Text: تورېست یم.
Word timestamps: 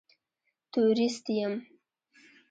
تورېست 0.71 1.25
یم. 1.35 1.53